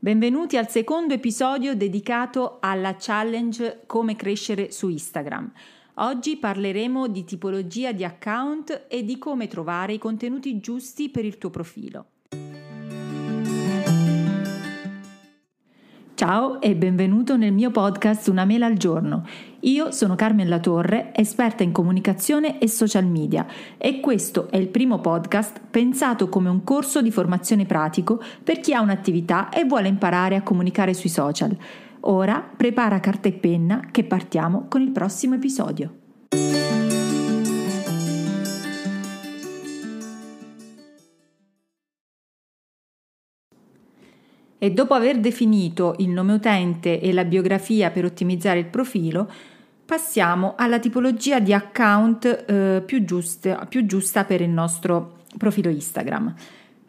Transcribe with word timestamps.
Benvenuti 0.00 0.56
al 0.56 0.68
secondo 0.68 1.14
episodio 1.14 1.74
dedicato 1.74 2.58
alla 2.60 2.94
challenge 2.96 3.82
Come 3.84 4.14
crescere 4.14 4.70
su 4.70 4.88
Instagram. 4.88 5.50
Oggi 5.94 6.36
parleremo 6.36 7.08
di 7.08 7.24
tipologia 7.24 7.90
di 7.90 8.04
account 8.04 8.86
e 8.88 9.04
di 9.04 9.18
come 9.18 9.48
trovare 9.48 9.94
i 9.94 9.98
contenuti 9.98 10.60
giusti 10.60 11.08
per 11.08 11.24
il 11.24 11.36
tuo 11.36 11.50
profilo. 11.50 12.06
Ciao 16.18 16.60
e 16.60 16.74
benvenuto 16.74 17.36
nel 17.36 17.52
mio 17.52 17.70
podcast 17.70 18.26
Una 18.26 18.44
mela 18.44 18.66
al 18.66 18.76
giorno. 18.76 19.24
Io 19.60 19.92
sono 19.92 20.16
Carmen 20.16 20.48
Latorre, 20.48 21.12
esperta 21.14 21.62
in 21.62 21.70
comunicazione 21.70 22.58
e 22.58 22.66
social 22.66 23.06
media 23.06 23.46
e 23.78 24.00
questo 24.00 24.50
è 24.50 24.56
il 24.56 24.66
primo 24.66 24.98
podcast 24.98 25.60
pensato 25.70 26.28
come 26.28 26.48
un 26.48 26.64
corso 26.64 27.00
di 27.02 27.12
formazione 27.12 27.66
pratico 27.66 28.20
per 28.42 28.58
chi 28.58 28.74
ha 28.74 28.80
un'attività 28.80 29.48
e 29.50 29.64
vuole 29.64 29.86
imparare 29.86 30.34
a 30.34 30.42
comunicare 30.42 30.92
sui 30.92 31.08
social. 31.08 31.56
Ora 32.00 32.40
prepara 32.40 32.98
carta 32.98 33.28
e 33.28 33.32
penna 33.34 33.86
che 33.92 34.02
partiamo 34.02 34.66
con 34.68 34.80
il 34.80 34.90
prossimo 34.90 35.36
episodio. 35.36 35.97
E 44.58 44.72
dopo 44.72 44.94
aver 44.94 45.18
definito 45.18 45.94
il 45.98 46.10
nome 46.10 46.34
utente 46.34 47.00
e 47.00 47.12
la 47.12 47.24
biografia 47.24 47.90
per 47.90 48.04
ottimizzare 48.04 48.58
il 48.58 48.66
profilo, 48.66 49.30
passiamo 49.84 50.54
alla 50.56 50.78
tipologia 50.78 51.40
di 51.40 51.52
account 51.54 52.44
eh, 52.46 52.82
più, 52.84 53.04
giusta, 53.04 53.66
più, 53.66 53.86
giusta, 53.86 54.24
per 54.24 54.40
il 54.40 54.50
nostro 54.50 55.20
profilo 55.38 55.70
Instagram. 55.70 56.34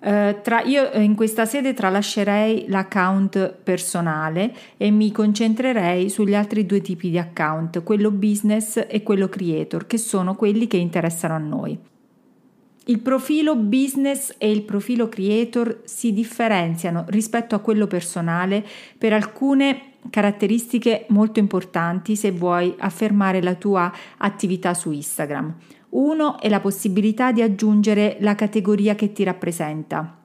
Eh, 0.01 0.39
tra, 0.41 0.61
io 0.63 0.89
in 0.93 1.15
questa 1.15 1.45
sede 1.45 1.73
tralascerei 1.73 2.65
l'account 2.67 3.57
personale 3.63 4.53
e 4.77 4.91
mi 4.91 5.11
concentrerei 5.11 6.09
sugli 6.09 6.35
altri 6.35 6.65
due 6.65 6.81
tipi 6.81 7.09
di 7.09 7.17
account, 7.17 7.83
quello 7.83 8.11
business 8.11 8.83
e 8.87 9.03
quello 9.03 9.29
creator, 9.29 9.85
che 9.85 9.97
sono 9.97 10.35
quelli 10.35 10.67
che 10.67 10.77
interessano 10.77 11.35
a 11.35 11.37
noi. 11.39 11.79
Il 12.89 13.01
profilo 13.01 13.55
business 13.55 14.33
e 14.39 14.49
il 14.49 14.63
profilo 14.63 15.09
creator 15.09 15.81
si 15.83 16.11
differenziano 16.11 17.05
rispetto 17.09 17.53
a 17.53 17.59
quello 17.59 17.85
personale 17.85 18.65
per 18.97 19.13
alcune 19.13 19.91
caratteristiche 20.09 21.05
molto 21.09 21.37
importanti 21.37 22.15
se 22.15 22.31
vuoi 22.31 22.73
affermare 22.79 23.43
la 23.43 23.53
tua 23.53 23.93
attività 24.17 24.73
su 24.73 24.89
Instagram. 24.89 25.55
Uno 25.89 26.39
è 26.39 26.49
la 26.49 26.59
possibilità 26.61 27.31
di 27.31 27.43
aggiungere 27.43 28.17
la 28.21 28.33
categoria 28.33 28.95
che 28.95 29.11
ti 29.11 29.23
rappresenta. 29.23 30.17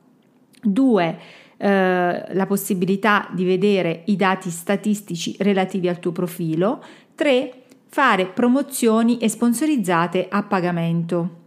Due, 0.63 1.19
eh, 1.59 2.35
la 2.35 2.47
possibilità 2.47 3.29
di 3.35 3.45
vedere 3.45 4.05
i 4.07 4.17
dati 4.17 4.49
statistici 4.49 5.37
relativi 5.41 5.87
al 5.87 5.99
tuo 5.99 6.13
profilo. 6.13 6.83
Tre, 7.15 7.65
fare 7.89 8.25
promozioni 8.25 9.19
e 9.19 9.29
sponsorizzate 9.29 10.29
a 10.31 10.43
pagamento. 10.45 11.43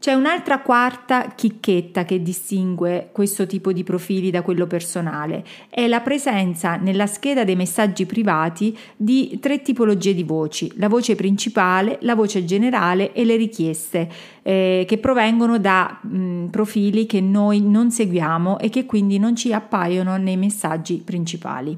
C'è 0.00 0.12
un'altra 0.14 0.60
quarta 0.60 1.32
chicchetta 1.34 2.04
che 2.04 2.22
distingue 2.22 3.08
questo 3.10 3.46
tipo 3.46 3.72
di 3.72 3.82
profili 3.82 4.30
da 4.30 4.42
quello 4.42 4.68
personale, 4.68 5.44
è 5.68 5.88
la 5.88 6.00
presenza 6.00 6.76
nella 6.76 7.08
scheda 7.08 7.42
dei 7.42 7.56
messaggi 7.56 8.06
privati 8.06 8.78
di 8.96 9.38
tre 9.40 9.60
tipologie 9.60 10.14
di 10.14 10.22
voci, 10.22 10.70
la 10.76 10.88
voce 10.88 11.16
principale, 11.16 11.98
la 12.02 12.14
voce 12.14 12.44
generale 12.44 13.12
e 13.12 13.24
le 13.24 13.34
richieste, 13.34 14.08
eh, 14.42 14.84
che 14.86 14.98
provengono 14.98 15.58
da 15.58 15.98
mh, 16.00 16.46
profili 16.46 17.04
che 17.04 17.20
noi 17.20 17.60
non 17.60 17.90
seguiamo 17.90 18.60
e 18.60 18.68
che 18.68 18.86
quindi 18.86 19.18
non 19.18 19.34
ci 19.34 19.52
appaiono 19.52 20.16
nei 20.16 20.36
messaggi 20.36 21.02
principali. 21.04 21.76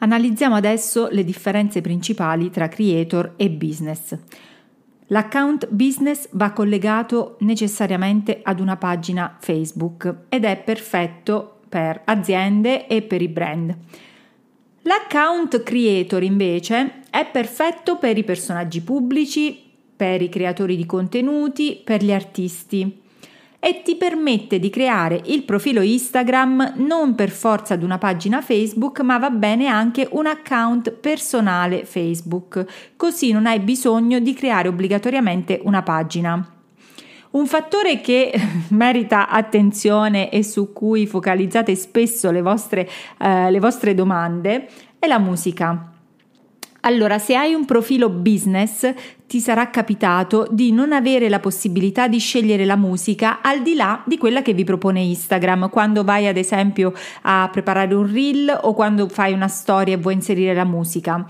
Analizziamo 0.00 0.56
adesso 0.56 1.08
le 1.10 1.24
differenze 1.24 1.80
principali 1.80 2.50
tra 2.50 2.68
creator 2.68 3.32
e 3.36 3.48
business. 3.48 4.14
L'account 5.10 5.68
business 5.70 6.28
va 6.32 6.52
collegato 6.52 7.36
necessariamente 7.40 8.40
ad 8.42 8.60
una 8.60 8.76
pagina 8.76 9.36
Facebook 9.40 10.26
ed 10.28 10.44
è 10.44 10.56
perfetto 10.58 11.60
per 11.68 12.02
aziende 12.04 12.86
e 12.86 13.02
per 13.02 13.22
i 13.22 13.28
brand. 13.28 13.74
L'account 14.82 15.62
creator 15.62 16.22
invece 16.22 17.00
è 17.10 17.26
perfetto 17.26 17.96
per 17.96 18.18
i 18.18 18.24
personaggi 18.24 18.82
pubblici, 18.82 19.62
per 19.96 20.20
i 20.20 20.28
creatori 20.28 20.76
di 20.76 20.86
contenuti, 20.86 21.80
per 21.82 22.02
gli 22.02 22.12
artisti 22.12 23.06
e 23.60 23.82
ti 23.82 23.96
permette 23.96 24.58
di 24.58 24.70
creare 24.70 25.20
il 25.26 25.42
profilo 25.42 25.80
Instagram 25.80 26.74
non 26.76 27.14
per 27.14 27.30
forza 27.30 27.74
ad 27.74 27.82
una 27.82 27.98
pagina 27.98 28.40
Facebook, 28.40 29.00
ma 29.00 29.18
va 29.18 29.30
bene 29.30 29.66
anche 29.66 30.06
un 30.12 30.26
account 30.26 30.92
personale 30.92 31.84
Facebook, 31.84 32.64
così 32.96 33.32
non 33.32 33.46
hai 33.46 33.58
bisogno 33.58 34.20
di 34.20 34.32
creare 34.32 34.68
obbligatoriamente 34.68 35.60
una 35.64 35.82
pagina. 35.82 36.52
Un 37.30 37.46
fattore 37.46 38.00
che 38.00 38.32
merita 38.70 39.28
attenzione 39.28 40.30
e 40.30 40.42
su 40.42 40.72
cui 40.72 41.06
focalizzate 41.06 41.74
spesso 41.74 42.30
le 42.30 42.42
vostre, 42.42 42.88
eh, 43.18 43.50
le 43.50 43.60
vostre 43.60 43.94
domande 43.94 44.68
è 44.98 45.06
la 45.06 45.18
musica. 45.18 45.97
Allora, 46.82 47.18
se 47.18 47.34
hai 47.34 47.54
un 47.54 47.64
profilo 47.64 48.08
business, 48.08 48.92
ti 49.26 49.40
sarà 49.40 49.68
capitato 49.68 50.46
di 50.50 50.72
non 50.72 50.92
avere 50.92 51.28
la 51.28 51.40
possibilità 51.40 52.06
di 52.06 52.18
scegliere 52.18 52.64
la 52.64 52.76
musica 52.76 53.40
al 53.42 53.62
di 53.62 53.74
là 53.74 54.02
di 54.06 54.16
quella 54.16 54.42
che 54.42 54.54
vi 54.54 54.64
propone 54.64 55.00
Instagram, 55.00 55.70
quando 55.70 56.04
vai 56.04 56.28
ad 56.28 56.36
esempio 56.36 56.92
a 57.22 57.48
preparare 57.50 57.94
un 57.94 58.10
reel 58.10 58.58
o 58.62 58.74
quando 58.74 59.08
fai 59.08 59.32
una 59.32 59.48
storia 59.48 59.94
e 59.94 59.98
vuoi 59.98 60.14
inserire 60.14 60.54
la 60.54 60.64
musica. 60.64 61.26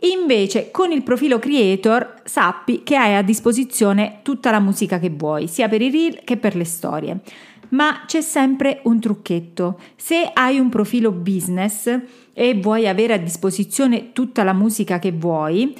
Invece 0.00 0.70
con 0.70 0.92
il 0.92 1.02
profilo 1.02 1.38
creator 1.38 2.22
sappi 2.24 2.82
che 2.84 2.94
hai 2.96 3.16
a 3.16 3.22
disposizione 3.22 4.20
tutta 4.22 4.50
la 4.50 4.60
musica 4.60 4.98
che 4.98 5.10
vuoi, 5.10 5.48
sia 5.48 5.68
per 5.68 5.82
i 5.82 5.90
reel 5.90 6.20
che 6.24 6.36
per 6.36 6.54
le 6.54 6.64
storie. 6.64 7.20
Ma 7.70 8.02
c'è 8.06 8.20
sempre 8.20 8.80
un 8.84 9.00
trucchetto. 9.00 9.80
Se 9.96 10.30
hai 10.32 10.58
un 10.58 10.68
profilo 10.68 11.10
business, 11.12 12.00
e 12.38 12.54
vuoi 12.54 12.86
avere 12.86 13.14
a 13.14 13.18
disposizione 13.18 14.12
tutta 14.12 14.44
la 14.44 14.52
musica 14.52 15.00
che 15.00 15.10
vuoi, 15.10 15.74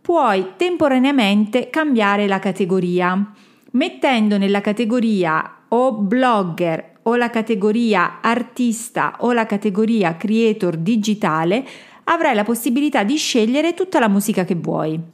puoi 0.00 0.54
temporaneamente 0.56 1.70
cambiare 1.70 2.26
la 2.26 2.40
categoria, 2.40 3.32
mettendo 3.70 4.36
nella 4.36 4.60
categoria 4.60 5.58
o 5.68 5.92
blogger 5.92 6.98
o 7.02 7.14
la 7.14 7.30
categoria 7.30 8.18
artista 8.20 9.18
o 9.20 9.32
la 9.32 9.46
categoria 9.46 10.16
creator 10.16 10.76
digitale, 10.76 11.64
avrai 12.02 12.34
la 12.34 12.42
possibilità 12.42 13.04
di 13.04 13.16
scegliere 13.16 13.72
tutta 13.72 14.00
la 14.00 14.08
musica 14.08 14.44
che 14.44 14.56
vuoi. 14.56 15.11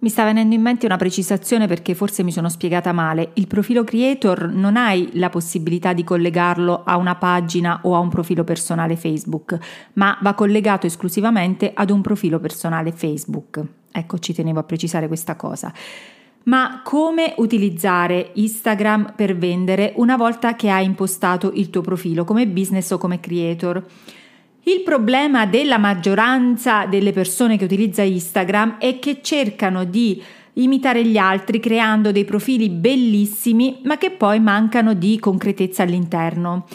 Mi 0.00 0.10
sta 0.10 0.22
venendo 0.22 0.54
in 0.54 0.62
mente 0.62 0.86
una 0.86 0.96
precisazione 0.96 1.66
perché 1.66 1.92
forse 1.92 2.22
mi 2.22 2.30
sono 2.30 2.48
spiegata 2.48 2.92
male. 2.92 3.30
Il 3.34 3.48
profilo 3.48 3.82
creator 3.82 4.46
non 4.46 4.76
hai 4.76 5.08
la 5.14 5.28
possibilità 5.28 5.92
di 5.92 6.04
collegarlo 6.04 6.84
a 6.84 6.96
una 6.96 7.16
pagina 7.16 7.80
o 7.82 7.96
a 7.96 7.98
un 7.98 8.08
profilo 8.08 8.44
personale 8.44 8.94
Facebook, 8.94 9.58
ma 9.94 10.16
va 10.22 10.34
collegato 10.34 10.86
esclusivamente 10.86 11.72
ad 11.74 11.90
un 11.90 12.00
profilo 12.00 12.38
personale 12.38 12.92
Facebook. 12.92 13.60
Ecco, 13.90 14.20
ci 14.20 14.32
tenevo 14.32 14.60
a 14.60 14.62
precisare 14.62 15.08
questa 15.08 15.34
cosa. 15.34 15.72
Ma 16.44 16.80
come 16.84 17.34
utilizzare 17.38 18.30
Instagram 18.34 19.14
per 19.16 19.36
vendere 19.36 19.94
una 19.96 20.16
volta 20.16 20.54
che 20.54 20.70
hai 20.70 20.84
impostato 20.84 21.50
il 21.52 21.70
tuo 21.70 21.80
profilo 21.80 22.22
come 22.24 22.46
business 22.46 22.88
o 22.92 22.98
come 22.98 23.18
creator? 23.18 23.84
Il 24.68 24.82
problema 24.82 25.46
della 25.46 25.78
maggioranza 25.78 26.84
delle 26.84 27.10
persone 27.10 27.56
che 27.56 27.64
utilizza 27.64 28.02
Instagram 28.02 28.76
è 28.76 28.98
che 28.98 29.20
cercano 29.22 29.84
di 29.84 30.22
imitare 30.52 31.06
gli 31.06 31.16
altri 31.16 31.58
creando 31.58 32.12
dei 32.12 32.26
profili 32.26 32.68
bellissimi 32.68 33.80
ma 33.84 33.96
che 33.96 34.10
poi 34.10 34.40
mancano 34.40 34.92
di 34.92 35.18
concretezza 35.18 35.84
all'interno. 35.84 36.66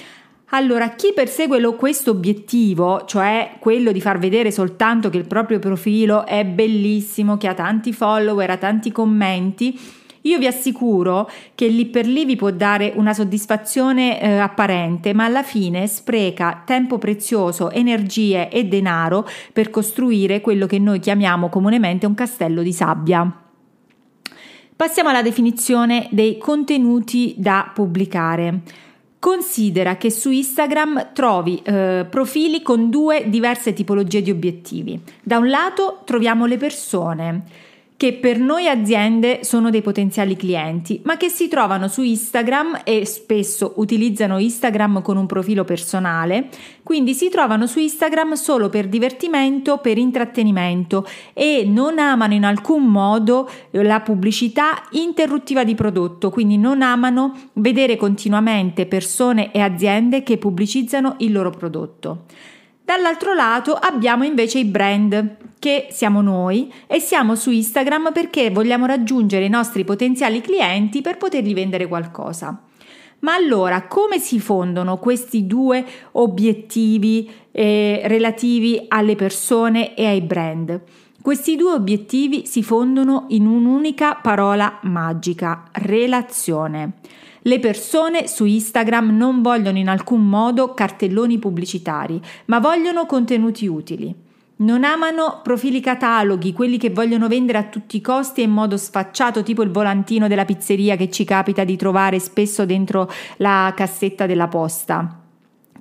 Allora, 0.56 0.90
chi 0.96 1.12
persegue 1.14 1.60
questo 1.76 2.10
obiettivo, 2.10 3.06
cioè 3.06 3.58
quello 3.60 3.92
di 3.92 4.02
far 4.02 4.18
vedere 4.18 4.50
soltanto 4.50 5.12
che 5.12 5.18
il 5.18 5.28
proprio 5.28 5.60
profilo 5.60 6.26
è 6.26 6.44
bellissimo, 6.46 7.38
che 7.38 7.48
ha 7.48 7.54
tanti 7.54 7.94
follower, 7.94 8.50
ha 8.50 8.58
tanti 8.58 8.92
commenti, 8.92 9.80
io 10.24 10.38
vi 10.38 10.48
assicuro 10.48 11.30
che 11.56 11.68
lì 11.68 11.86
per 11.88 12.06
lì 12.06 12.26
vi 12.26 12.36
può 12.36 12.52
dare 12.52 12.94
una 12.96 13.14
soddisfazione 13.14 14.22
eh, 14.22 14.38
apparente, 14.38 15.14
ma 15.14 15.26
alla 15.26 15.44
fine 15.44 15.88
spreca 15.88 16.64
tempo 16.66 16.98
prezioso, 16.98 17.72
energie 17.72 18.50
e 18.50 18.66
denaro 18.66 19.28
per 19.52 19.70
costruire 19.70 20.42
quello 20.42 20.66
che 20.66 20.80
noi 20.80 21.00
chiamiamo 21.00 21.50
comunemente 21.50 22.06
un 22.06 22.14
castello 22.14 22.62
di 22.62 22.74
sabbia. 22.74 23.38
Passiamo 24.76 25.10
alla 25.10 25.22
definizione 25.22 26.08
dei 26.12 26.38
contenuti 26.38 27.36
da 27.38 27.70
pubblicare. 27.74 28.62
Considera 29.20 29.96
che 29.98 30.10
su 30.10 30.32
Instagram 30.32 31.12
trovi 31.14 31.62
eh, 31.64 32.06
profili 32.10 32.62
con 32.62 32.90
due 32.90 33.30
diverse 33.30 33.72
tipologie 33.74 34.22
di 34.22 34.32
obiettivi. 34.32 35.00
Da 35.22 35.38
un 35.38 35.50
lato 35.50 36.02
troviamo 36.06 36.46
le 36.46 36.58
persone 36.58 37.44
che 37.98 38.14
per 38.14 38.40
noi 38.40 38.68
aziende 38.68 39.40
sono 39.44 39.70
dei 39.70 39.82
potenziali 39.82 40.36
clienti, 40.36 41.02
ma 41.04 41.18
che 41.18 41.30
si 41.30 41.48
trovano 41.48 41.88
su 41.88 42.02
Instagram 42.02 42.82
e 42.84 43.06
spesso 43.06 43.74
utilizzano 43.78 44.40
Instagram 44.40 45.02
con 45.02 45.18
un 45.18 45.26
profilo 45.26 45.64
personale, 45.64 46.50
quindi 46.84 47.14
si 47.14 47.30
trovano 47.30 47.66
su 47.66 47.80
Instagram 47.80 48.34
solo 48.34 48.70
per 48.70 48.88
divertimento, 48.88 49.78
per 49.78 49.98
intrattenimento 49.98 51.08
e 51.34 51.64
non 51.66 52.00
amano 52.00 52.34
in 52.34 52.44
alcun 52.44 52.84
modo 52.84 53.50
la 53.72 54.02
pubblicità 54.02 54.84
interruttiva 54.92 55.64
di 55.64 55.76
prodotto, 55.76 56.30
quindi 56.30 56.58
non 56.58 56.82
amano 56.82 57.36
vedere 57.54 57.96
continuamente 57.96 58.86
persone 58.86 59.52
e 59.52 59.60
aziende 59.60 60.24
che 60.24 60.38
pubblicizzano 60.38 61.16
il 61.20 61.32
loro 61.32 61.52
prodotto. 61.52 62.26
Dall'altro 62.86 63.34
lato 63.34 63.76
abbiamo 63.76 64.26
invece 64.26 64.60
i 64.60 64.66
brand, 64.66 65.38
che 65.58 65.88
siamo 65.92 66.22
noi, 66.22 66.72
e 66.86 67.00
siamo 67.00 67.36
su 67.36 67.50
Instagram 67.50 68.12
perché 68.12 68.50
vogliamo 68.50 68.86
raggiungere 68.86 69.46
i 69.46 69.50
nostri 69.50 69.86
potenziali 69.86 70.42
clienti 70.42 71.02
per 71.02 71.16
potergli 71.16 71.54
vendere 71.54 71.88
qualcosa. 71.88 72.62
Ma 73.20 73.36
allora 73.36 73.88
come 73.88 74.20
si 74.20 74.42
fondono 74.42 74.98
questi 74.98 75.48
due 75.48 75.86
obiettivi 76.12 77.32
eh, 77.52 78.02
relativi 78.04 78.84
alle 78.90 79.16
persone 79.16 79.96
e 79.96 80.06
ai 80.06 80.20
brand? 80.20 80.82
Questi 81.22 81.56
due 81.56 81.72
obiettivi 81.72 82.46
si 82.46 82.64
fondono 82.64 83.28
in 83.30 83.48
un'unica 83.48 84.16
parola 84.16 84.80
magica, 84.82 85.70
relazione. 85.72 86.96
Le 87.46 87.60
persone 87.60 88.28
su 88.28 88.46
Instagram 88.46 89.16
non 89.18 89.42
vogliono 89.42 89.78
in 89.78 89.90
alcun 89.90 90.26
modo 90.26 90.74
cartelloni 90.74 91.40
pubblicitari, 91.40 92.22
ma 92.46 92.60
vogliono 92.60 93.06
contenuti 93.06 93.68
utili. 93.68 94.16
Non 94.56 94.86
amano 94.86 95.42
profili 95.44 95.82
cataloghi, 95.82 96.54
quelli 96.54 96.78
che 96.78 96.92
vogliono 96.92 97.28
vendere 97.28 97.58
a 97.58 97.64
tutti 97.64 97.98
i 97.98 98.02
costi 98.02 98.40
e 98.40 98.46
in 98.46 98.52
modo 98.52 98.78
sfacciato, 98.78 99.44
tipo 99.44 99.62
il 99.62 99.72
volantino 99.72 100.30
della 100.30 100.46
pizzeria 100.46 100.96
che 100.96 101.10
ci 101.10 101.26
capita 101.26 101.66
di 101.66 101.76
trovare 101.76 102.18
spesso 102.20 102.66
dentro 102.66 103.12
la 103.38 103.74
cassetta 103.76 104.26
della 104.26 104.48
posta. 104.48 105.20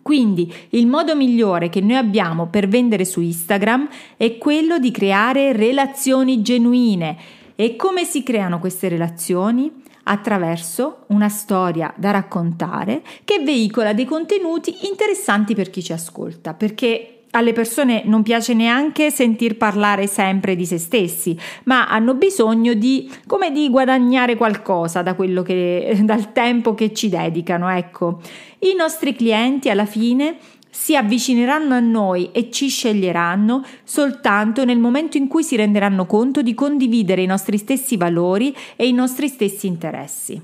Quindi 0.03 0.53
il 0.71 0.89
modo 0.89 1.15
migliore 1.15 1.69
che 1.69 1.81
noi 1.81 1.95
abbiamo 1.95 2.49
per 2.49 2.67
vendere 2.67 3.05
su 3.05 3.21
Instagram 3.21 3.89
è 4.17 4.37
quello 4.37 4.81
di 4.81 4.91
creare 4.91 5.53
relazioni 5.53 6.43
genuine. 6.43 7.17
E 7.55 7.77
come 7.77 8.03
si 8.05 8.25
creano 8.25 8.59
queste 8.59 8.89
relazioni? 8.89 9.82
Attraverso 10.05 11.05
una 11.09 11.29
storia 11.29 11.93
da 11.97 12.11
raccontare 12.11 13.03
che 13.25 13.41
veicola 13.41 13.93
dei 13.93 14.05
contenuti 14.05 14.87
interessanti 14.87 15.55
per 15.55 15.71
chi 15.71 15.83
ci 15.83 15.93
ascolta, 15.93 16.55
perché 16.55 17.23
alle 17.33 17.53
persone 17.53 18.03
non 18.05 18.23
piace 18.23 18.53
neanche 18.53 19.11
sentir 19.11 19.57
parlare 19.57 20.07
sempre 20.07 20.55
di 20.55 20.67
se 20.67 20.79
stessi, 20.79 21.37
ma 21.65 21.89
hanno 21.89 22.15
bisogno 22.15 22.75
di, 22.75 23.11
come 23.27 23.51
di 23.51 23.71
guadagnare 23.71 24.37
qualcosa 24.37 25.03
da 25.03 25.15
che, 25.15 26.01
dal 26.05 26.33
tempo 26.33 26.75
che 26.75 26.93
ci 26.93 27.09
dedicano, 27.09 27.71
ecco. 27.71 28.21
I 28.61 28.75
nostri 28.77 29.15
clienti 29.15 29.71
alla 29.71 29.87
fine 29.87 30.37
si 30.75 30.97
avvicineranno 30.97 31.75
a 31.75 31.81
noi 31.81 32.31
e 32.33 32.51
ci 32.51 32.69
sceglieranno 32.69 33.63
soltanto 33.85 34.65
nel 34.65 34.79
momento 34.79 35.19
in 35.19 35.29
cui 35.29 35.45
si 35.45 35.55
renderanno 35.55 36.07
conto 36.07 36.41
di 36.41 36.55
condividere 36.55 37.21
i 37.21 37.27
nostri 37.27 37.59
stessi 37.59 37.99
valori 37.99 38.57
e 38.75 38.89
i 38.89 38.93
nostri 38.93 39.29
stessi 39.29 39.67
interessi. 39.67 40.41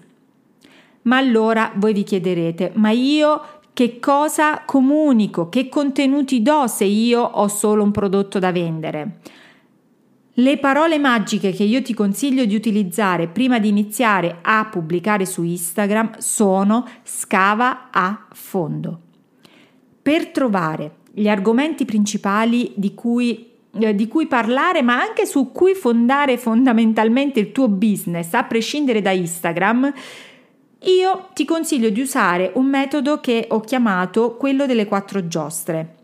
Ma 1.02 1.16
allora 1.16 1.72
voi 1.76 1.94
vi 1.94 2.02
chiederete, 2.02 2.72
ma 2.74 2.90
io 2.90 3.40
che 3.72 3.98
cosa 3.98 4.64
comunico, 4.66 5.48
che 5.48 5.70
contenuti 5.70 6.42
do 6.42 6.66
se 6.66 6.84
io 6.84 7.22
ho 7.22 7.48
solo 7.48 7.82
un 7.82 7.90
prodotto 7.90 8.38
da 8.38 8.52
vendere? 8.52 9.20
Le 10.34 10.58
parole 10.58 10.98
magiche 10.98 11.52
che 11.52 11.64
io 11.64 11.80
ti 11.80 11.94
consiglio 11.94 12.44
di 12.44 12.54
utilizzare 12.54 13.28
prima 13.28 13.58
di 13.58 13.68
iniziare 13.68 14.40
a 14.42 14.68
pubblicare 14.70 15.24
su 15.24 15.42
Instagram 15.42 16.18
sono 16.18 16.86
scava 17.02 17.88
a 17.90 18.26
fondo 18.34 19.06
per 20.08 20.28
trovare 20.28 20.92
gli 21.12 21.28
argomenti 21.28 21.84
principali 21.84 22.72
di 22.76 22.94
cui, 22.94 23.50
eh, 23.78 23.94
di 23.94 24.08
cui 24.08 24.26
parlare, 24.26 24.80
ma 24.80 24.98
anche 24.98 25.26
su 25.26 25.52
cui 25.52 25.74
fondare 25.74 26.38
fondamentalmente 26.38 27.40
il 27.40 27.52
tuo 27.52 27.68
business, 27.68 28.32
a 28.32 28.44
prescindere 28.44 29.02
da 29.02 29.10
Instagram, 29.10 29.92
io 30.84 31.28
ti 31.34 31.44
consiglio 31.44 31.90
di 31.90 32.00
usare 32.00 32.52
un 32.54 32.64
metodo 32.64 33.20
che 33.20 33.48
ho 33.50 33.60
chiamato 33.60 34.36
quello 34.36 34.64
delle 34.64 34.86
quattro 34.86 35.28
giostre. 35.28 35.96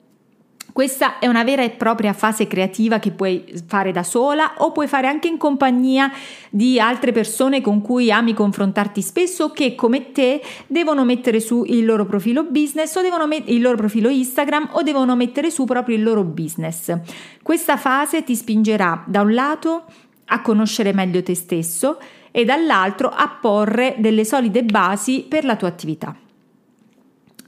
Questa 0.75 1.21
è 1.21 1.29
una 1.29 1.45
vera 1.45 1.63
e 1.63 1.71
propria 1.71 2.13
fase 2.13 2.49
creativa 2.49 2.99
che 2.99 3.13
puoi 3.13 3.45
fare 3.65 3.93
da 3.93 4.03
sola 4.03 4.55
o 4.57 4.73
puoi 4.73 4.89
fare 4.89 5.07
anche 5.07 5.29
in 5.29 5.37
compagnia 5.37 6.11
di 6.51 6.81
altre 6.81 7.13
persone 7.13 7.61
con 7.61 7.81
cui 7.81 8.11
ami 8.11 8.35
confrontarti 8.35 9.01
spesso 9.01 9.53
che 9.53 9.77
come 9.77 10.11
te 10.11 10.43
devono 10.67 11.05
mettere 11.05 11.39
su 11.39 11.63
il 11.65 11.85
loro 11.85 12.07
profilo 12.07 12.43
business 12.43 12.93
o 12.97 13.03
devono 13.03 13.29
met- 13.29 13.49
il 13.51 13.63
loro 13.63 13.77
profilo 13.77 14.09
Instagram 14.09 14.71
o 14.73 14.83
devono 14.83 15.15
mettere 15.15 15.53
su 15.53 15.63
proprio 15.63 15.95
il 15.95 16.03
loro 16.03 16.25
business. 16.25 16.93
Questa 17.41 17.77
fase 17.77 18.25
ti 18.25 18.35
spingerà 18.35 19.05
da 19.07 19.21
un 19.21 19.33
lato 19.33 19.85
a 20.25 20.43
conoscere 20.43 20.93
meglio 20.93 21.23
te 21.23 21.37
stesso 21.37 22.01
e 22.33 22.45
dall'altro 22.45 23.11
a 23.11 23.29
porre 23.41 23.95
delle 23.99 24.25
solide 24.25 24.65
basi 24.65 25.25
per 25.29 25.45
la 25.45 25.55
tua 25.55 25.69
attività. 25.69 26.17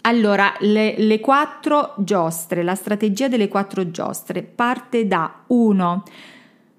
Allora, 0.06 0.54
le, 0.60 0.94
le, 0.98 1.18
quattro 1.18 1.94
giostre, 1.98 2.62
la 2.62 2.76
strategia 2.76 3.26
delle 3.26 3.48
quattro 3.48 3.90
giostre 3.90 4.42
parte 4.42 5.08
da 5.08 5.42
1. 5.48 6.02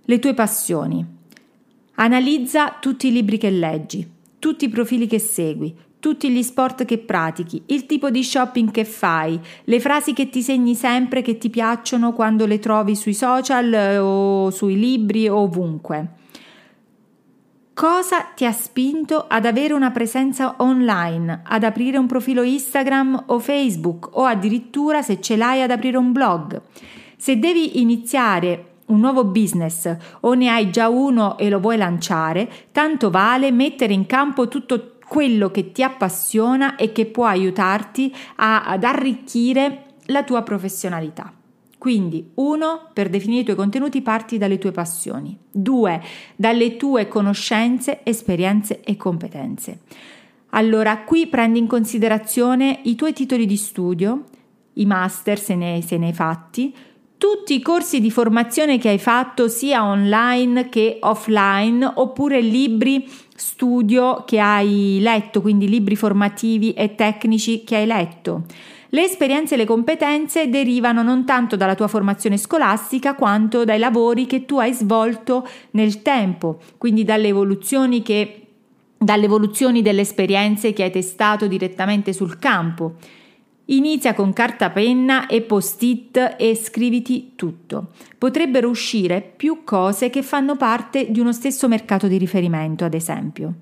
Le 0.05 0.19
tue 0.19 0.33
passioni. 0.33 1.05
Analizza 1.95 2.77
tutti 2.79 3.07
i 3.07 3.11
libri 3.11 3.37
che 3.37 3.49
leggi, 3.49 4.09
tutti 4.39 4.63
i 4.63 4.69
profili 4.69 5.07
che 5.07 5.19
segui, 5.19 5.75
tutti 5.99 6.29
gli 6.29 6.41
sport 6.41 6.85
che 6.85 6.99
pratichi, 6.99 7.63
il 7.65 7.85
tipo 7.85 8.09
di 8.09 8.23
shopping 8.23 8.71
che 8.71 8.85
fai, 8.85 9.37
le 9.65 9.79
frasi 9.81 10.13
che 10.13 10.29
ti 10.29 10.41
segni 10.41 10.73
sempre 10.73 11.21
che 11.21 11.37
ti 11.37 11.49
piacciono 11.49 12.13
quando 12.13 12.45
le 12.45 12.59
trovi 12.59 12.95
sui 12.95 13.13
social 13.13 13.73
eh, 13.73 13.97
o 13.97 14.51
sui 14.51 14.79
libri 14.79 15.27
o 15.27 15.39
ovunque. 15.39 16.11
Cosa 17.77 18.21
ti 18.33 18.43
ha 18.43 18.51
spinto 18.51 19.25
ad 19.27 19.45
avere 19.45 19.71
una 19.75 19.91
presenza 19.91 20.55
online, 20.57 21.41
ad 21.43 21.63
aprire 21.63 21.99
un 21.99 22.07
profilo 22.07 22.41
Instagram 22.41 23.25
o 23.27 23.37
Facebook 23.37 24.09
o 24.13 24.23
addirittura 24.23 25.03
se 25.03 25.21
ce 25.21 25.35
l'hai 25.35 25.61
ad 25.61 25.69
aprire 25.69 25.97
un 25.97 26.11
blog? 26.11 26.59
Se 27.17 27.37
devi 27.37 27.79
iniziare 27.79 28.77
un 28.87 28.99
nuovo 28.99 29.25
business 29.25 29.95
o 30.21 30.33
ne 30.33 30.49
hai 30.49 30.71
già 30.71 30.89
uno 30.89 31.37
e 31.37 31.49
lo 31.49 31.59
vuoi 31.59 31.77
lanciare, 31.77 32.49
tanto 32.71 33.11
vale 33.11 33.51
mettere 33.51 33.93
in 33.93 34.07
campo 34.07 34.47
tutto 34.47 34.93
quello 35.07 35.51
che 35.51 35.71
ti 35.71 35.83
appassiona 35.83 36.77
e 36.77 36.91
che 36.91 37.05
può 37.05 37.25
aiutarti 37.25 38.11
a, 38.37 38.63
ad 38.63 38.83
arricchire 38.85 39.83
la 40.05 40.23
tua 40.23 40.41
professionalità. 40.41 41.36
Quindi, 41.77 42.31
uno, 42.35 42.89
per 42.91 43.09
definire 43.09 43.41
i 43.41 43.43
tuoi 43.43 43.55
contenuti 43.55 44.01
parti 44.01 44.37
dalle 44.37 44.57
tue 44.57 44.71
passioni. 44.71 45.37
Due, 45.51 46.01
dalle 46.35 46.75
tue 46.75 47.07
conoscenze, 47.07 47.99
esperienze 48.03 48.81
e 48.81 48.97
competenze. 48.97 49.79
Allora, 50.51 51.03
qui 51.03 51.27
prendi 51.27 51.59
in 51.59 51.67
considerazione 51.67 52.79
i 52.83 52.95
tuoi 52.95 53.13
titoli 53.13 53.45
di 53.45 53.57
studio, 53.57 54.23
i 54.73 54.85
master 54.85 55.37
se 55.37 55.55
ne, 55.55 55.81
se 55.83 55.97
ne 55.97 56.07
hai 56.07 56.13
fatti, 56.13 56.73
tutti 57.17 57.53
i 57.53 57.61
corsi 57.61 57.99
di 57.99 58.11
formazione 58.11 58.77
che 58.77 58.89
hai 58.89 58.99
fatto 58.99 59.47
sia 59.47 59.83
online 59.83 60.69
che 60.69 60.97
offline, 61.01 61.91
oppure 61.95 62.41
libri 62.41 63.07
studio 63.35 64.23
che 64.25 64.39
hai 64.39 64.97
letto, 64.99 65.41
quindi 65.41 65.67
libri 65.67 65.95
formativi 65.95 66.73
e 66.73 66.95
tecnici 66.95 67.63
che 67.63 67.75
hai 67.75 67.85
letto 67.85 68.45
le 68.89 69.03
esperienze 69.03 69.55
e 69.55 69.57
le 69.57 69.65
competenze 69.65 70.49
derivano 70.49 71.03
non 71.03 71.25
tanto 71.25 71.55
dalla 71.55 71.75
tua 71.75 71.87
formazione 71.87 72.37
scolastica 72.37 73.15
quanto 73.15 73.65
dai 73.65 73.79
lavori 73.79 74.25
che 74.25 74.45
tu 74.45 74.59
hai 74.59 74.73
svolto 74.73 75.47
nel 75.71 76.01
tempo, 76.01 76.59
quindi 76.77 77.03
dalle 77.03 77.27
evoluzioni 77.27 78.01
che 78.01 78.41
dalle 78.97 79.25
evoluzioni 79.25 79.81
delle 79.81 80.01
esperienze 80.01 80.73
che 80.73 80.83
hai 80.83 80.91
testato 80.91 81.47
direttamente 81.47 82.13
sul 82.13 82.39
campo. 82.39 82.95
Inizia 83.65 84.13
con 84.13 84.31
carta 84.31 84.69
penna 84.69 85.27
e 85.27 85.41
post-it 85.41 86.35
e 86.37 86.55
scriviti 86.55 87.33
tutto. 87.35 87.89
Potrebbero 88.17 88.69
uscire 88.69 89.21
più 89.21 89.63
cose 89.65 90.09
che 90.09 90.23
fanno 90.23 90.55
parte 90.55 91.11
di 91.11 91.19
uno 91.19 91.33
stesso 91.33 91.67
mercato 91.67 92.07
di 92.07 92.17
riferimento, 92.17 92.85
ad 92.85 92.93
esempio. 92.93 93.53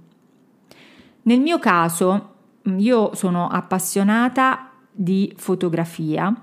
Nel 1.23 1.39
mio 1.39 1.57
caso, 1.57 2.33
io 2.77 3.15
sono 3.15 3.47
appassionata 3.47 4.64
di 4.95 5.33
fotografia. 5.35 6.33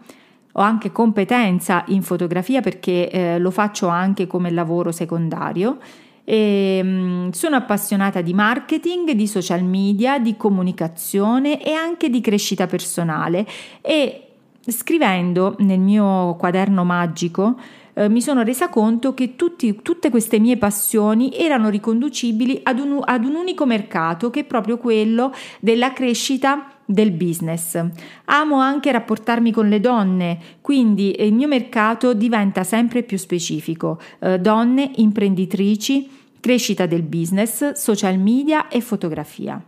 Ho 0.53 0.61
anche 0.61 0.93
competenza 0.93 1.85
in 1.89 2.03
fotografia 2.03 2.61
perché 2.61 3.11
eh, 3.11 3.39
lo 3.39 3.51
faccio 3.51 3.89
anche 3.89 4.27
come 4.27 4.51
lavoro 4.51 4.93
secondario. 4.93 5.79
E, 6.25 6.81
mh, 6.83 6.89
mm, 6.89 7.29
sono 7.31 7.57
appassionata 7.57 8.21
di 8.21 8.35
marketing, 8.35 9.13
di 9.13 9.27
social 9.27 9.65
media, 9.65 10.19
di 10.19 10.37
comunicazione 10.37 11.63
e 11.63 11.73
anche 11.73 12.11
di 12.11 12.21
crescita 12.21 12.67
personale 12.67 13.47
e 13.81 14.27
scrivendo 14.65 15.57
nel 15.59 15.81
mio 15.81 16.37
quaderno 16.37 16.85
magico 16.85 17.57
eh, 17.95 18.09
mi 18.09 18.23
sono 18.23 18.43
resa 18.43 18.69
conto 18.69 19.13
che 19.13 19.37
tutti, 19.37 19.81
tutte 19.83 20.09
queste 20.11 20.39
mie 20.39 20.57
passioni 20.57 21.33
erano 21.37 21.69
riconducibili 21.69 22.61
ad 22.63 22.79
un, 22.79 23.01
ad 23.05 23.25
un 23.25 23.35
unico 23.35 23.67
mercato 23.67 24.31
che 24.31 24.41
è 24.41 24.45
proprio 24.45 24.79
quello 24.79 25.33
della 25.61 25.93
crescita 25.93 26.67
del 26.93 27.11
business. 27.11 27.83
Amo 28.27 28.59
anche 28.59 28.93
rapportarmi 28.93 29.51
con 29.51 29.69
le 29.69 29.81
donne, 29.81 30.39
quindi 30.61 31.15
il 31.19 31.33
mio 31.33 31.49
mercato 31.49 32.13
diventa 32.15 32.65
sempre 32.65 33.03
più 33.03 33.17
specifico. 33.17 33.99
Eh, 34.19 34.39
donne, 34.39 34.91
imprenditrici, 34.97 36.09
crescita 36.41 36.87
del 36.87 37.03
business, 37.03 37.73
social 37.73 38.19
media 38.19 38.69
e 38.69 38.81
fotografia. 38.81 39.63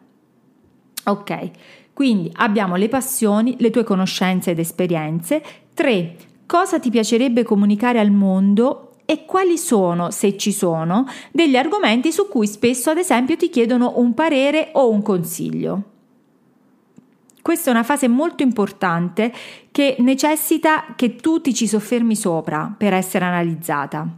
Ok, 1.07 1.51
quindi 1.93 2.31
abbiamo 2.35 2.77
le 2.77 2.89
passioni, 2.89 3.57
le 3.59 3.71
tue 3.71 3.85
conoscenze 3.85 4.51
ed 4.51 4.59
esperienze. 4.59 5.43
3. 5.75 6.17
Cosa 6.47 6.79
ti 6.79 6.91
piacerebbe 6.91 7.43
comunicare 7.43 7.99
al 7.99 8.11
mondo 8.11 8.91
e 9.07 9.25
quali 9.25 9.59
sono, 9.59 10.11
se 10.11 10.37
ci 10.37 10.53
sono, 10.53 11.07
degli 11.31 11.57
argomenti 11.57 12.11
su 12.11 12.29
cui 12.29 12.47
spesso, 12.47 12.91
ad 12.91 12.99
esempio, 12.99 13.37
ti 13.37 13.51
chiedono 13.51 13.95
un 13.97 14.15
parere 14.15 14.71
o 14.73 14.91
un 14.91 15.03
consiglio. 15.03 15.94
Questa 17.45 17.69
è 17.69 17.75
una 17.75 17.83
fase 17.83 18.09
molto 18.09 18.43
importante 18.43 19.31
che 19.71 19.97
necessita 19.99 20.95
che 20.97 21.17
tu 21.17 21.43
ti 21.43 21.53
ci 21.53 21.69
soffermi 21.69 22.17
sopra 22.17 22.75
per 22.75 22.95
essere 22.95 23.27
analizzata. 23.27 24.09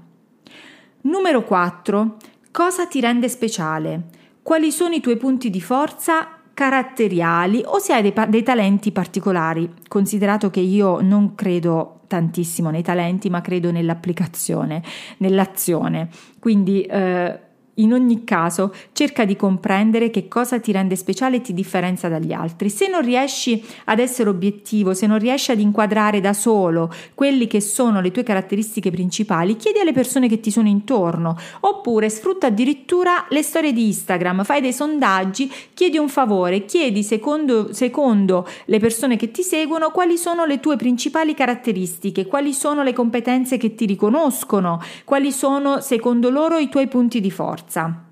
Numero 1.00 1.42
4. 1.42 2.16
Cosa 2.52 2.86
ti 2.86 3.00
rende 3.00 3.28
speciale? 3.28 4.02
Quali 4.42 4.70
sono 4.70 4.94
i 4.94 5.00
tuoi 5.00 5.16
punti 5.16 5.50
di 5.50 5.60
forza 5.60 6.38
caratteriali 6.54 7.62
o 7.64 7.80
se 7.80 7.94
hai 7.94 8.02
dei, 8.02 8.14
dei, 8.28 8.44
talenti 8.44 8.92
particolari, 8.92 9.74
considerato 9.88 10.48
che 10.48 10.60
io 10.60 11.00
non 11.00 11.34
credo 11.34 12.02
tantissimo 12.06 12.70
nei 12.70 12.82
talenti, 12.82 13.28
ma 13.28 13.40
credo 13.40 13.72
nell'applicazione, 13.72 14.84
nell'azione. 15.16 16.10
Quindi 16.38 16.82
eh, 16.82 17.40
in 17.76 17.92
ogni 17.92 18.24
caso, 18.24 18.72
cerca 18.92 19.24
di 19.24 19.36
comprendere 19.36 20.10
che 20.10 20.28
cosa 20.28 20.60
ti 20.60 20.72
rende 20.72 20.96
speciale 20.96 21.36
e 21.36 21.40
ti 21.40 21.52
differenzia 21.52 22.08
dagli 22.08 22.32
altri. 22.32 22.70
Se 22.70 22.88
non 22.88 23.02
riesci 23.02 23.62
ad 23.84 23.98
essere 23.98 24.30
obiettivo, 24.30 24.94
se 24.94 25.06
non 25.06 25.18
riesci 25.18 25.50
ad 25.50 25.60
inquadrare 25.60 26.20
da 26.20 26.32
solo 26.32 26.92
quelli 27.14 27.46
che 27.46 27.60
sono 27.60 28.00
le 28.00 28.10
tue 28.10 28.22
caratteristiche 28.22 28.90
principali, 28.90 29.56
chiedi 29.56 29.78
alle 29.80 29.92
persone 29.92 30.28
che 30.28 30.40
ti 30.40 30.50
sono 30.50 30.68
intorno, 30.68 31.36
oppure 31.60 32.08
sfrutta 32.08 32.46
addirittura 32.46 33.26
le 33.28 33.42
storie 33.42 33.72
di 33.72 33.86
Instagram, 33.86 34.44
fai 34.44 34.60
dei 34.60 34.72
sondaggi, 34.72 35.52
chiedi 35.74 35.98
un 35.98 36.08
favore, 36.08 36.64
chiedi 36.64 37.02
secondo, 37.02 37.72
secondo 37.72 38.46
le 38.66 38.78
persone 38.78 39.16
che 39.16 39.30
ti 39.30 39.42
seguono 39.42 39.90
quali 39.90 40.16
sono 40.16 40.44
le 40.44 40.60
tue 40.60 40.76
principali 40.76 41.34
caratteristiche, 41.34 42.26
quali 42.26 42.52
sono 42.52 42.82
le 42.82 42.92
competenze 42.92 43.58
che 43.58 43.74
ti 43.74 43.84
riconoscono, 43.84 44.80
quali 45.04 45.30
sono 45.30 45.80
secondo 45.80 46.30
loro 46.30 46.56
i 46.56 46.68
tuoi 46.68 46.88
punti 46.88 47.20
di 47.20 47.30
forza 47.30 47.65
forza. 47.66 48.04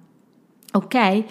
Ok? 0.73 1.25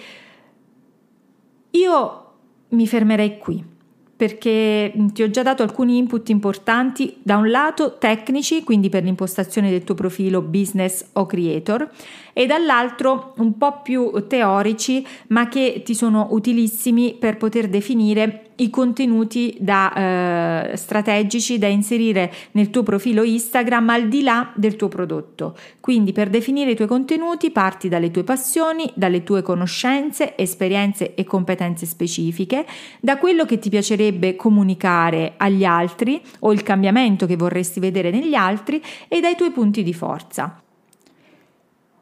Io 1.72 2.32
mi 2.70 2.86
fermerei 2.86 3.38
qui 3.38 3.72
perché 4.16 4.92
ti 5.12 5.22
ho 5.24 5.28
già 5.28 5.42
dato 5.42 5.64
alcuni 5.64 5.98
input 5.98 6.28
importanti, 6.28 7.16
da 7.20 7.36
un 7.36 7.50
lato 7.50 7.98
tecnici, 7.98 8.62
quindi 8.62 8.88
per 8.88 9.02
l'impostazione 9.02 9.70
del 9.70 9.82
tuo 9.82 9.96
profilo 9.96 10.40
business 10.40 11.04
o 11.14 11.26
creator, 11.26 11.90
e 12.32 12.46
dall'altro 12.46 13.34
un 13.38 13.58
po' 13.58 13.82
più 13.82 14.12
teorici, 14.28 15.04
ma 15.28 15.48
che 15.48 15.82
ti 15.84 15.96
sono 15.96 16.28
utilissimi 16.30 17.16
per 17.18 17.36
poter 17.36 17.68
definire 17.68 18.43
i 18.56 18.70
contenuti 18.70 19.56
da, 19.58 20.70
eh, 20.70 20.76
strategici 20.76 21.58
da 21.58 21.66
inserire 21.66 22.32
nel 22.52 22.70
tuo 22.70 22.82
profilo 22.82 23.22
Instagram 23.22 23.88
al 23.90 24.08
di 24.08 24.22
là 24.22 24.52
del 24.54 24.76
tuo 24.76 24.88
prodotto. 24.88 25.56
Quindi 25.80 26.12
per 26.12 26.30
definire 26.30 26.72
i 26.72 26.76
tuoi 26.76 26.88
contenuti 26.88 27.50
parti 27.50 27.88
dalle 27.88 28.10
tue 28.10 28.24
passioni, 28.24 28.90
dalle 28.94 29.22
tue 29.22 29.42
conoscenze, 29.42 30.36
esperienze 30.36 31.14
e 31.14 31.24
competenze 31.24 31.86
specifiche, 31.86 32.66
da 33.00 33.18
quello 33.18 33.44
che 33.44 33.58
ti 33.58 33.68
piacerebbe 33.68 34.36
comunicare 34.36 35.34
agli 35.36 35.64
altri 35.64 36.20
o 36.40 36.52
il 36.52 36.62
cambiamento 36.62 37.26
che 37.26 37.36
vorresti 37.36 37.80
vedere 37.80 38.10
negli 38.10 38.34
altri 38.34 38.82
e 39.08 39.20
dai 39.20 39.36
tuoi 39.36 39.50
punti 39.50 39.82
di 39.82 39.94
forza. 39.94 40.58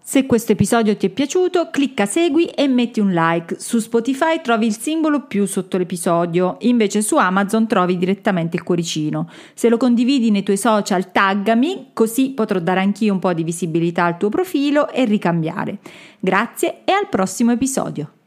Se 0.04 0.26
questo 0.26 0.50
episodio 0.50 0.96
ti 0.96 1.06
è 1.06 1.10
piaciuto, 1.10 1.70
clicca 1.70 2.06
segui 2.06 2.46
e 2.46 2.66
metti 2.66 2.98
un 2.98 3.12
like. 3.12 3.60
Su 3.60 3.78
Spotify 3.78 4.40
trovi 4.42 4.66
il 4.66 4.76
simbolo 4.76 5.26
più 5.26 5.46
sotto 5.46 5.78
l'episodio, 5.78 6.56
invece 6.62 7.02
su 7.02 7.16
Amazon 7.16 7.68
trovi 7.68 7.96
direttamente 7.96 8.56
il 8.56 8.64
cuoricino. 8.64 9.30
Se 9.54 9.68
lo 9.68 9.76
condividi 9.76 10.32
nei 10.32 10.42
tuoi 10.42 10.56
social, 10.56 11.12
taggami, 11.12 11.90
così 11.92 12.30
potrò 12.30 12.58
dare 12.58 12.80
anch'io 12.80 13.12
un 13.12 13.20
po' 13.20 13.32
di 13.32 13.44
visibilità 13.44 14.04
al 14.04 14.18
tuo 14.18 14.28
profilo 14.28 14.90
e 14.90 15.04
ricambiare. 15.04 15.78
Grazie 16.18 16.80
e 16.84 16.90
al 16.90 17.08
prossimo 17.08 17.52
episodio. 17.52 18.21